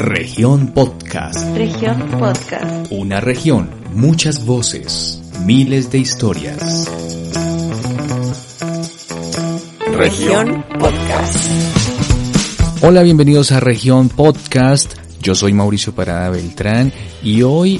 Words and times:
Región 0.00 0.68
Podcast. 0.68 1.54
Región 1.54 2.08
Podcast. 2.18 2.90
Una 2.90 3.20
región, 3.20 3.68
muchas 3.92 4.46
voces, 4.46 5.20
miles 5.44 5.92
de 5.92 5.98
historias. 5.98 6.88
Región 9.92 10.64
Podcast. 10.78 11.50
Hola, 12.80 13.02
bienvenidos 13.02 13.52
a 13.52 13.60
Región 13.60 14.08
Podcast. 14.08 14.94
Yo 15.20 15.34
soy 15.34 15.52
Mauricio 15.52 15.94
Parada 15.94 16.30
Beltrán 16.30 16.94
y 17.22 17.42
hoy 17.42 17.78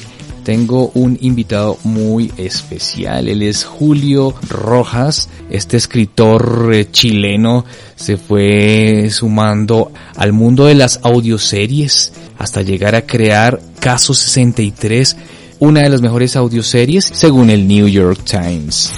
tengo 0.51 0.91
un 0.95 1.17
invitado 1.21 1.79
muy 1.85 2.33
especial. 2.37 3.29
Él 3.29 3.43
es 3.43 3.65
Julio 3.65 4.35
Rojas. 4.49 5.29
Este 5.49 5.77
escritor 5.77 6.73
eh, 6.75 6.91
chileno 6.91 7.65
se 7.95 8.17
fue 8.17 9.11
sumando 9.13 9.93
al 10.17 10.33
mundo 10.33 10.67
de 10.67 10.75
las 10.75 10.99
audioseries 11.05 12.13
hasta 12.37 12.63
llegar 12.63 12.97
a 12.97 13.07
crear 13.07 13.61
Caso 13.79 14.13
63, 14.13 15.17
una 15.61 15.83
de 15.83 15.89
las 15.89 16.03
mejores 16.03 16.35
audioseries 16.35 17.05
según 17.05 17.51
el 17.51 17.69
New 17.69 17.87
York 17.87 18.19
Times. 18.25 18.93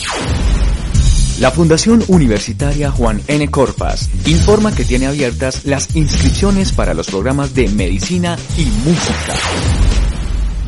La 1.38 1.50
Fundación 1.50 2.02
Universitaria 2.08 2.90
Juan 2.90 3.20
N. 3.26 3.46
Corpas 3.50 4.08
informa 4.24 4.74
que 4.74 4.86
tiene 4.86 5.06
abiertas 5.06 5.66
las 5.66 5.94
inscripciones 5.96 6.72
para 6.72 6.94
los 6.94 7.08
programas 7.08 7.54
de 7.54 7.68
medicina 7.68 8.38
y 8.56 8.64
música. 8.88 10.01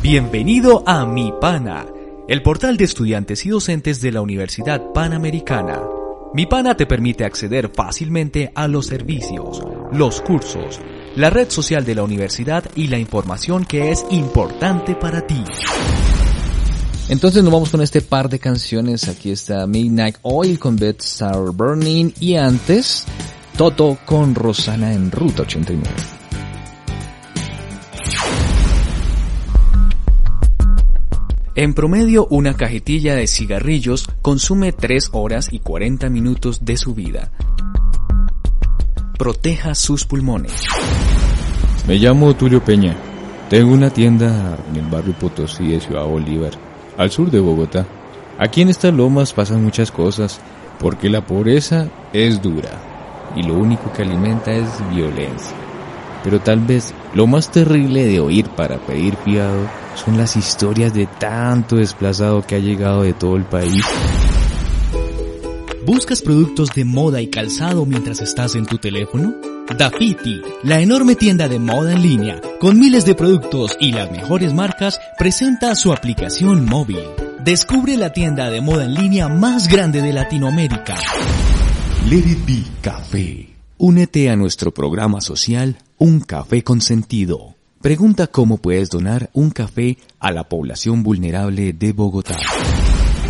Bienvenido 0.07 0.83
a 0.85 1.03
Mi 1.03 1.33
Pana, 1.41 1.87
el 2.27 2.43
portal 2.43 2.77
de 2.77 2.83
estudiantes 2.83 3.43
y 3.43 3.49
docentes 3.49 4.01
de 4.01 4.11
la 4.11 4.21
Universidad 4.21 4.93
Panamericana. 4.93 5.81
Mi 6.31 6.45
Pana 6.45 6.77
te 6.77 6.85
permite 6.85 7.25
acceder 7.25 7.71
fácilmente 7.73 8.51
a 8.53 8.67
los 8.67 8.85
servicios, 8.85 9.63
los 9.91 10.21
cursos, 10.21 10.79
la 11.15 11.31
red 11.31 11.49
social 11.49 11.85
de 11.85 11.95
la 11.95 12.03
universidad 12.03 12.63
y 12.75 12.85
la 12.85 12.99
información 12.99 13.65
que 13.65 13.89
es 13.89 14.05
importante 14.11 14.93
para 14.93 15.25
ti. 15.25 15.43
Entonces 17.09 17.43
nos 17.43 17.51
vamos 17.51 17.71
con 17.71 17.81
este 17.81 18.01
par 18.01 18.29
de 18.29 18.37
canciones. 18.37 19.09
Aquí 19.09 19.31
está 19.31 19.65
Midnight 19.65 20.17
Oil 20.21 20.59
con 20.59 20.75
Beth 20.75 21.01
Star 21.01 21.49
Burning 21.51 22.11
y 22.19 22.35
antes 22.35 23.05
Toto 23.57 23.97
con 24.05 24.35
Rosana 24.35 24.93
en 24.93 25.09
Ruta 25.09 25.41
89. 25.41 26.14
En 31.57 31.73
promedio, 31.73 32.27
una 32.29 32.55
cajetilla 32.55 33.15
de 33.15 33.27
cigarrillos 33.27 34.09
consume 34.21 34.73
3 34.73 35.11
horas 35.13 35.47
y 35.53 35.59
40 35.59 36.09
minutos 36.09 36.65
de 36.65 36.75
su 36.75 36.93
vida. 36.93 37.31
Proteja 39.17 39.73
sus 39.73 40.03
pulmones. 40.03 40.65
Me 41.87 41.95
llamo 41.95 42.35
Tulio 42.35 42.61
Peña. 42.61 42.97
Tengo 43.49 43.73
una 43.73 43.89
tienda 43.89 44.57
en 44.69 44.75
el 44.75 44.85
barrio 44.87 45.13
Potosí 45.13 45.69
de 45.69 45.79
Ciudad 45.79 46.03
Bolívar, 46.03 46.51
al 46.97 47.09
sur 47.09 47.31
de 47.31 47.39
Bogotá. 47.39 47.87
Aquí 48.37 48.61
en 48.61 48.67
estas 48.67 48.93
lomas 48.93 49.31
pasan 49.31 49.63
muchas 49.63 49.91
cosas, 49.91 50.41
porque 50.77 51.07
la 51.07 51.25
pobreza 51.25 51.87
es 52.11 52.41
dura 52.41 53.31
y 53.33 53.43
lo 53.43 53.53
único 53.53 53.93
que 53.93 54.01
alimenta 54.01 54.51
es 54.51 54.67
violencia. 54.93 55.64
Pero 56.25 56.41
tal 56.41 56.59
vez 56.59 56.91
lo 57.13 57.27
más 57.27 57.51
terrible 57.51 58.03
de 58.03 58.19
oír 58.19 58.49
para 58.49 58.79
pedir 58.79 59.15
fiado 59.17 59.69
son 59.93 60.17
las 60.17 60.35
historias 60.35 60.91
de 60.91 61.05
tanto 61.05 61.75
desplazado 61.75 62.41
que 62.41 62.55
ha 62.55 62.59
llegado 62.59 63.03
de 63.03 63.13
todo 63.13 63.35
el 63.35 63.43
país. 63.43 63.85
¿Buscas 65.85 66.23
productos 66.23 66.69
de 66.73 66.83
moda 66.83 67.21
y 67.21 67.27
calzado 67.27 67.85
mientras 67.85 68.21
estás 68.21 68.55
en 68.55 68.65
tu 68.65 68.79
teléfono? 68.79 69.35
Dafiti, 69.77 70.41
la 70.63 70.79
enorme 70.79 71.15
tienda 71.15 71.47
de 71.47 71.59
moda 71.59 71.93
en 71.93 72.01
línea, 72.01 72.41
con 72.59 72.79
miles 72.79 73.05
de 73.05 73.13
productos 73.13 73.77
y 73.79 73.91
las 73.91 74.11
mejores 74.11 74.51
marcas, 74.51 74.99
presenta 75.19 75.75
su 75.75 75.93
aplicación 75.93 76.65
móvil. 76.65 77.03
Descubre 77.43 77.97
la 77.97 78.11
tienda 78.13 78.49
de 78.49 78.61
moda 78.61 78.85
en 78.85 78.95
línea 78.95 79.27
más 79.27 79.67
grande 79.67 80.01
de 80.01 80.11
Latinoamérica. 80.11 80.95
Let 82.09 82.17
It 82.17 82.45
Be 82.47 82.63
Café. 82.81 83.54
Únete 83.77 84.29
a 84.29 84.37
nuestro 84.37 84.73
programa 84.73 85.19
social 85.19 85.77
Un 85.97 86.21
Café 86.21 86.63
con 86.63 86.79
Sentido. 86.79 87.55
Pregunta 87.81 88.27
cómo 88.27 88.55
puedes 88.55 88.89
donar 88.89 89.29
un 89.33 89.49
café 89.49 89.97
a 90.17 90.31
la 90.31 90.45
población 90.47 91.03
vulnerable 91.03 91.73
de 91.73 91.91
Bogotá. 91.91 92.37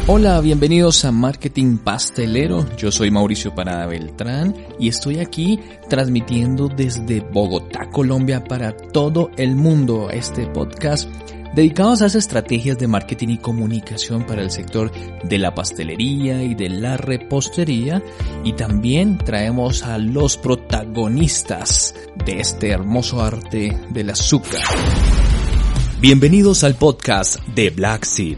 Hola, 0.06 0.40
bienvenidos 0.42 1.04
a 1.04 1.12
Marketing 1.12 1.78
Pastelero. 1.78 2.64
Yo 2.78 2.92
soy 2.92 3.10
Mauricio 3.10 3.56
Parada 3.56 3.88
Beltrán 3.88 4.56
y 4.80 4.88
estoy 4.88 5.18
aquí 5.18 5.60
transmitiendo 5.90 6.68
desde 6.68 7.22
Bogotá, 7.22 7.90
Colombia 7.90 8.44
para 8.44 8.78
todo 8.78 9.32
el 9.38 9.56
mundo 9.56 10.12
este 10.12 10.46
podcast 10.46 11.10
dedicados 11.56 12.02
a 12.02 12.08
esas 12.08 12.26
estrategias 12.26 12.78
de 12.78 12.88
marketing 12.88 13.30
y 13.30 13.38
comunicación 13.38 14.26
para 14.26 14.42
el 14.42 14.52
sector 14.52 14.92
de 15.24 15.40
la 15.40 15.56
pastelería 15.56 16.44
y 16.44 16.54
de 16.54 16.70
la 16.70 16.98
repostería 16.98 18.04
y 18.44 18.54
también 18.54 19.18
traemos 19.18 19.84
a 19.84 19.98
los 19.98 20.36
protagonistas 20.36 21.96
de 22.26 22.42
este 22.42 22.70
hermoso 22.70 23.22
arte 23.22 23.80
del 23.90 24.10
azúcar. 24.10 24.62
Bienvenidos 26.02 26.66
al 26.66 26.76
podcast 26.76 27.40
de 27.56 27.70
Black 27.70 28.04
Seed 28.04 28.38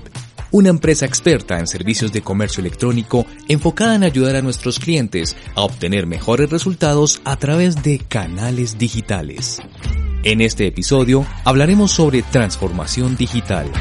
una 0.50 0.70
empresa 0.70 1.06
experta 1.06 1.60
en 1.60 1.68
servicios 1.68 2.14
de 2.14 2.22
comercio 2.22 2.62
electrónico 2.62 3.26
enfocada 3.50 3.96
en 3.96 4.04
ayudar 4.04 4.38
a 4.38 4.42
nuestros 4.42 4.80
clientes 4.80 5.36
a 5.56 5.62
obtener 5.62 6.08
mejores 6.08 6.50
resultados 6.50 7.22
a 7.26 7.36
través 7.36 7.84
de 7.84 8.00
canales 8.00 8.78
digitales. 8.78 9.60
En 10.24 10.42
este 10.42 10.68
episodio 10.68 11.26
hablaremos 11.46 11.92
sobre 11.92 12.24
transformación 12.24 13.16
digital. 13.16 13.72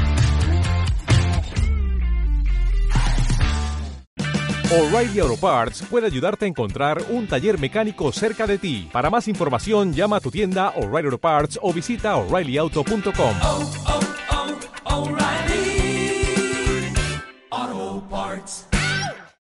O'Reilly 4.69 5.19
Auto 5.19 5.37
Parts 5.37 5.83
puede 5.89 6.07
ayudarte 6.07 6.45
a 6.45 6.47
encontrar 6.47 7.01
un 7.09 7.25
taller 7.27 7.57
mecánico 7.59 8.11
cerca 8.11 8.45
de 8.45 8.57
ti. 8.57 8.89
Para 8.91 9.09
más 9.09 9.27
información, 9.27 9.93
llama 9.93 10.17
a 10.17 10.19
tu 10.19 10.29
tienda 10.29 10.73
O'Reilly 10.75 11.07
Auto 11.07 11.17
Parts 11.17 11.59
o 11.61 11.73
visita 11.73 12.15
oreillyauto.com. 12.17 13.96